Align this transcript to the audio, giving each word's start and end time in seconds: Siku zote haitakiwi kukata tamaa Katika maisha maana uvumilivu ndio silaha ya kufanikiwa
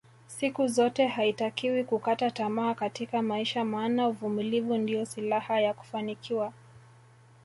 Siku 0.27 0.67
zote 0.67 1.07
haitakiwi 1.07 1.83
kukata 1.83 2.31
tamaa 2.31 2.73
Katika 2.73 3.21
maisha 3.21 3.65
maana 3.65 4.07
uvumilivu 4.07 4.77
ndio 4.77 5.05
silaha 5.05 5.61
ya 5.61 5.73
kufanikiwa 5.73 6.53